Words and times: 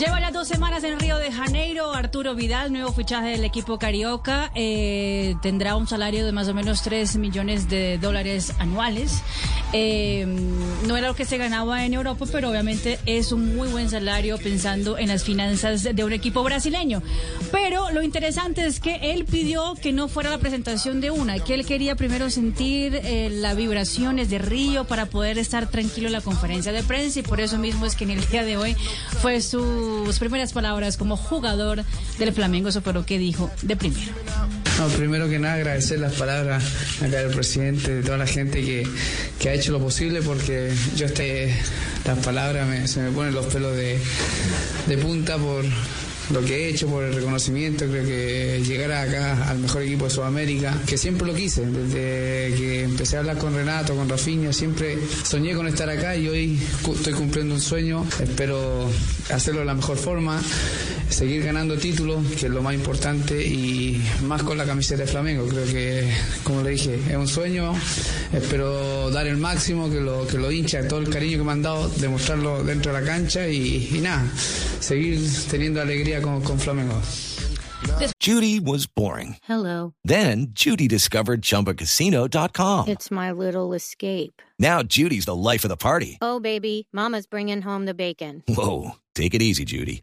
Lleva 0.00 0.18
las 0.18 0.32
dos 0.32 0.48
semanas 0.48 0.82
en 0.84 0.98
Río 0.98 1.18
de 1.18 1.30
Janeiro. 1.30 1.92
Arturo 1.92 2.34
Vidal, 2.34 2.72
nuevo 2.72 2.90
fichaje 2.90 3.32
del 3.32 3.44
equipo 3.44 3.78
carioca, 3.78 4.50
eh, 4.54 5.34
tendrá 5.42 5.76
un 5.76 5.86
salario 5.86 6.24
de 6.24 6.32
más 6.32 6.48
o 6.48 6.54
menos 6.54 6.80
3 6.80 7.18
millones 7.18 7.68
de 7.68 7.98
dólares 7.98 8.54
anuales. 8.58 9.22
Eh, 9.74 10.24
no 10.86 10.96
era 10.96 11.08
lo 11.08 11.14
que 11.14 11.26
se 11.26 11.36
ganaba 11.36 11.84
en 11.84 11.92
Europa, 11.92 12.24
pero 12.32 12.48
obviamente 12.48 12.98
es 13.04 13.30
un 13.30 13.54
muy 13.54 13.68
buen 13.68 13.90
salario 13.90 14.38
pensando 14.38 14.96
en 14.96 15.08
las 15.08 15.22
finanzas 15.22 15.82
de 15.82 16.02
un 16.02 16.14
equipo 16.14 16.42
brasileño. 16.42 17.02
Pero 17.52 17.90
lo 17.90 18.02
interesante 18.02 18.64
es 18.64 18.80
que 18.80 19.12
él 19.12 19.26
pidió 19.26 19.74
que 19.74 19.92
no 19.92 20.08
fuera 20.08 20.30
la 20.30 20.38
presentación 20.38 21.02
de 21.02 21.10
una, 21.10 21.38
que 21.40 21.52
él 21.52 21.66
quería 21.66 21.94
primero 21.94 22.30
sentir 22.30 22.94
eh, 23.04 23.28
las 23.30 23.54
vibraciones 23.54 24.30
de 24.30 24.38
Río 24.38 24.84
para 24.84 25.06
poder 25.06 25.36
estar 25.36 25.68
tranquilo 25.68 26.06
en 26.06 26.14
la 26.14 26.22
conferencia 26.22 26.72
de 26.72 26.82
prensa 26.82 27.20
y 27.20 27.22
por 27.22 27.40
eso 27.40 27.58
mismo 27.58 27.84
es 27.84 27.96
que 27.96 28.04
en 28.04 28.12
el 28.12 28.26
día 28.28 28.44
de 28.44 28.56
hoy 28.56 28.74
fue 29.20 29.42
sus 30.06 30.18
primeras 30.18 30.52
palabras 30.52 30.96
como 30.96 31.16
jugador 31.16 31.84
del 32.18 32.32
Flamengo. 32.32 32.68
Eso 32.68 32.82
fue 32.82 32.92
lo 32.92 33.04
que 33.06 33.18
dijo 33.18 33.50
de 33.62 33.76
primero. 33.76 34.12
Primero 34.96 35.28
que 35.28 35.38
nada 35.38 35.54
agradecer 35.54 35.98
las 36.00 36.14
palabras 36.14 36.64
acá 37.02 37.18
del 37.18 37.30
presidente, 37.34 37.96
de 37.96 38.02
toda 38.02 38.16
la 38.16 38.26
gente 38.26 38.62
que, 38.62 38.86
que 39.38 39.48
ha 39.50 39.52
hecho 39.54 39.72
lo 39.72 39.78
posible 39.78 40.22
porque 40.22 40.72
yo 40.96 41.04
este, 41.06 41.54
las 42.06 42.18
palabras 42.20 42.66
me- 42.66 42.88
se 42.88 43.00
me 43.00 43.10
ponen 43.10 43.34
los 43.34 43.44
pelos 43.46 43.76
de, 43.76 43.98
de 44.86 44.98
punta 44.98 45.36
por 45.36 45.64
lo 46.30 46.40
que 46.44 46.56
he 46.56 46.68
hecho, 46.70 46.86
por 46.86 47.04
el 47.04 47.14
reconocimiento, 47.14 47.86
creo 47.86 48.04
que 48.04 48.62
llegar 48.64 48.92
acá 48.92 49.48
al 49.48 49.58
mejor 49.58 49.82
equipo 49.82 50.04
de 50.04 50.10
Sudamérica, 50.10 50.80
que 50.86 50.96
siempre 50.96 51.26
lo 51.26 51.34
quise, 51.34 51.66
desde 51.66 52.56
que 52.56 52.82
empecé 52.84 53.16
a 53.16 53.20
hablar 53.20 53.38
con 53.38 53.54
Renato, 53.54 53.94
con 53.94 54.08
Rafinha, 54.08 54.52
siempre 54.52 54.98
soñé 55.24 55.54
con 55.54 55.66
estar 55.66 55.88
acá 55.88 56.16
y 56.16 56.28
hoy 56.28 56.58
estoy 56.94 57.12
cumpliendo 57.14 57.54
un 57.54 57.60
sueño, 57.60 58.06
espero 58.20 58.88
hacerlo 59.30 59.60
de 59.60 59.66
la 59.66 59.74
mejor 59.74 59.96
forma, 59.96 60.40
seguir 61.10 61.42
ganando 61.44 61.76
títulos, 61.76 62.26
que 62.28 62.46
es 62.46 62.52
lo 62.52 62.62
más 62.62 62.74
importante, 62.74 63.44
y 63.46 64.02
más 64.22 64.42
con 64.42 64.56
la 64.56 64.64
camiseta 64.64 65.02
de 65.02 65.08
Flamengo. 65.08 65.46
Creo 65.46 65.66
que, 65.66 66.10
como 66.42 66.62
le 66.62 66.70
dije, 66.70 66.94
es 67.08 67.16
un 67.16 67.28
sueño. 67.28 67.74
Espero 68.32 69.10
dar 69.10 69.26
el 69.26 69.36
máximo, 69.36 69.90
que 69.90 70.00
lo, 70.00 70.26
que 70.26 70.38
lo 70.38 70.50
hincha, 70.50 70.86
todo 70.88 71.00
el 71.00 71.10
cariño 71.10 71.38
que 71.38 71.44
me 71.44 71.52
han 71.52 71.62
dado, 71.62 71.88
demostrarlo 71.88 72.62
dentro 72.64 72.92
de 72.92 73.00
la 73.00 73.06
cancha 73.06 73.48
y, 73.48 73.90
y 73.92 73.98
nada, 74.00 74.24
seguir 74.80 75.20
teniendo 75.50 75.80
alegría 75.80 76.22
con, 76.22 76.40
con 76.42 76.58
Flamengo. 76.58 77.00
Judy 78.20 78.60
was 78.60 78.86
boring. 78.86 79.36
Hello. 79.42 79.94
Then 80.04 80.48
Judy 80.52 80.86
discovered 80.86 81.40
ChumbaCasino.com. 81.42 82.88
It's 82.88 83.10
my 83.10 83.32
little 83.32 83.72
escape. 83.72 84.42
Now 84.58 84.82
Judy's 84.82 85.24
the 85.24 85.34
life 85.34 85.64
of 85.64 85.70
the 85.70 85.76
party. 85.76 86.18
Oh, 86.20 86.40
baby, 86.40 86.88
Mama's 86.92 87.26
bringing 87.26 87.62
home 87.62 87.86
the 87.86 87.94
bacon. 87.94 88.42
Whoa, 88.46 88.96
take 89.14 89.34
it 89.34 89.40
easy, 89.42 89.64
Judy. 89.64 90.02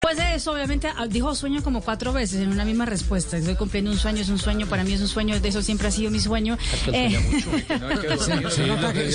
Pues 0.01 0.17
de 0.17 0.33
eso, 0.33 0.51
obviamente, 0.51 0.87
ah, 0.97 1.05
dijo 1.07 1.35
sueño 1.35 1.61
como 1.61 1.81
cuatro 1.81 2.11
veces 2.11 2.39
en 2.41 2.49
una 2.49 2.65
misma 2.65 2.87
respuesta. 2.87 3.37
Estoy 3.37 3.53
cumpliendo 3.53 3.91
un 3.91 3.99
sueño, 3.99 4.19
es 4.19 4.29
un 4.29 4.39
sueño, 4.39 4.65
para 4.65 4.83
mí 4.83 4.93
es 4.93 5.01
un 5.01 5.07
sueño, 5.07 5.39
de 5.39 5.47
eso 5.47 5.61
siempre 5.61 5.89
ha 5.89 5.91
sido 5.91 6.09
mi 6.09 6.19
sueño. 6.19 6.57
Se 6.83 6.89
nota 8.67 8.91
que, 8.91 9.07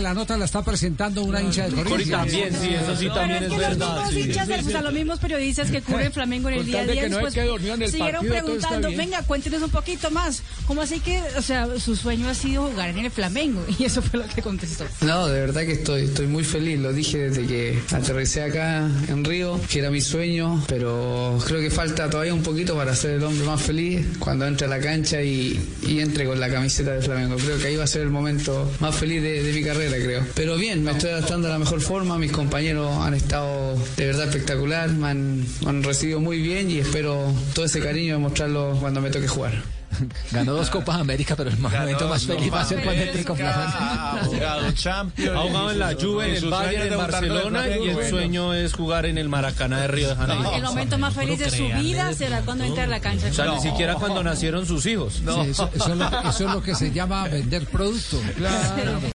la, 0.00 0.12
Sí. 0.12 0.14
nota 0.14 0.36
la 0.36 0.44
está 0.44 0.62
presentando 0.64 1.24
una 1.24 1.42
hincha 1.42 1.64
del 1.64 1.74
Corinthians. 1.74 2.10
también, 2.10 2.54
sí, 2.54 2.74
eso 2.74 2.94
sí 2.96 3.02
Pero 3.06 3.14
también 3.14 3.42
es 3.42 3.42
es 3.42 3.48
que 3.48 3.58
los 3.58 3.68
verdad. 3.70 3.94
mismos 3.96 4.10
sí. 4.14 4.20
hinchas, 4.20 4.48
o 4.66 4.70
sea, 4.70 4.82
los 4.82 4.92
mismos 4.92 5.18
periodistas 5.18 5.70
que 5.72 5.82
cubren 5.82 6.12
Flamengo 6.12 6.48
en 6.50 6.54
el 6.60 6.66
día 6.66 6.80
a 6.82 6.86
de 6.86 6.92
día, 6.92 7.08
no 7.08 7.16
después 7.16 7.36
el 7.36 7.90
siguieron 7.90 8.26
partido, 8.28 8.44
preguntando, 8.44 8.88
venga, 8.96 9.22
cuéntenos 9.24 9.62
un 9.62 9.70
poquito 9.70 10.12
más. 10.12 10.44
¿Cómo 10.68 10.82
así 10.82 11.00
que, 11.00 11.20
o 11.36 11.42
sea, 11.42 11.66
su 11.80 11.96
sueño 11.96 12.28
ha 12.28 12.34
sido 12.34 12.68
jugar 12.68 12.90
en 12.90 12.98
el 12.98 13.10
Flamengo? 13.10 13.64
Y 13.80 13.82
eso 13.86 14.00
fue 14.00 14.20
lo 14.20 14.28
que 14.28 14.40
contestó. 14.42 14.84
No, 15.00 15.26
de 15.26 15.40
verdad 15.40 15.62
que 15.62 15.72
estoy, 15.72 16.02
estoy 16.04 16.28
muy 16.28 16.44
feliz. 16.44 16.78
Lo 16.78 16.92
dije 16.92 17.30
desde 17.30 17.44
que 17.46 17.82
aterricé 17.92 18.44
acá 18.44 18.88
en 19.08 19.23
Río, 19.24 19.60
que 19.70 19.78
era 19.78 19.90
mi 19.90 20.00
sueño, 20.00 20.62
pero 20.68 21.38
creo 21.46 21.60
que 21.60 21.70
falta 21.70 22.08
todavía 22.10 22.34
un 22.34 22.42
poquito 22.42 22.76
para 22.76 22.94
ser 22.94 23.12
el 23.12 23.24
hombre 23.24 23.44
más 23.46 23.62
feliz 23.62 24.06
cuando 24.18 24.46
entre 24.46 24.66
a 24.66 24.70
la 24.70 24.80
cancha 24.80 25.22
y, 25.22 25.58
entre 25.86 26.26
con 26.26 26.38
la 26.40 26.50
camiseta 26.50 26.92
de 26.92 27.02
Flamengo. 27.02 27.36
Creo 27.36 27.58
que 27.58 27.68
ahí 27.68 27.76
va 27.76 27.84
a 27.84 27.88
ser 27.88 28.02
el 28.02 28.10
momento 28.10 28.70
más 28.80 28.94
feliz 28.94 29.22
de, 29.22 29.42
de 29.42 29.52
mi 29.52 29.62
carrera, 29.62 29.96
creo. 29.96 30.24
Pero 30.34 30.56
bien, 30.56 30.82
me 30.84 30.92
estoy 30.92 31.10
adaptando 31.10 31.48
a 31.48 31.50
la 31.50 31.58
mejor 31.58 31.80
forma. 31.80 32.18
Mis 32.18 32.32
compañeros 32.32 32.90
han 32.98 33.14
estado 33.14 33.76
de 33.96 34.06
verdad 34.06 34.26
espectacular, 34.28 34.90
me 34.90 35.08
han, 35.08 35.40
me 35.40 35.68
han 35.68 35.82
recibido 35.82 36.20
muy 36.20 36.40
bien 36.40 36.70
y 36.70 36.78
espero 36.78 37.32
todo 37.54 37.64
ese 37.64 37.80
cariño 37.80 38.14
demostrarlo 38.14 38.76
cuando 38.80 39.00
me 39.00 39.10
toque 39.10 39.28
jugar. 39.28 39.62
Ganó 40.32 40.54
dos 40.54 40.70
Copas 40.70 40.96
América, 41.00 41.36
pero 41.36 41.50
el 41.50 41.58
momento 41.58 42.08
más 42.08 42.26
feliz 42.26 42.52
va 42.52 42.60
a 42.60 42.64
ser 42.64 42.82
cuando 42.82 43.02
entre 43.02 43.24
con 43.24 43.36
Flamengo. 43.36 43.72
Ha 43.76 45.42
jugado 45.42 45.70
en 45.70 45.78
la 45.78 45.94
Juve, 45.94 46.36
en 46.36 46.44
el 46.44 46.50
Bayern, 46.50 46.92
en 46.92 46.98
Barcelona 46.98 47.68
y 47.68 47.88
el 47.88 48.08
sueño 48.08 48.54
es 48.54 48.72
jugar 48.72 49.06
en 49.06 49.18
el 49.18 49.28
Maracaná 49.28 49.80
de 49.82 49.88
Río 49.88 50.08
de 50.08 50.16
Janeiro. 50.16 50.54
El 50.54 50.62
momento 50.62 50.98
más 50.98 51.14
feliz 51.14 51.38
de 51.38 51.50
su 51.50 51.64
vida 51.80 52.12
será 52.14 52.42
cuando 52.42 52.64
entre 52.64 52.84
a 52.84 52.86
la 52.86 53.00
cancha. 53.00 53.28
O 53.28 53.32
sea, 53.32 53.46
ni 53.46 53.60
siquiera 53.60 53.94
cuando 53.94 54.22
nacieron 54.22 54.66
sus 54.66 54.86
hijos. 54.86 55.20
Eso, 55.20 55.70
es 55.74 55.86
lo, 55.86 56.06
eso 56.28 56.48
es 56.48 56.54
lo 56.54 56.62
que 56.62 56.74
se 56.74 56.92
llama 56.92 57.28
vender 57.28 57.66
producto. 57.66 58.20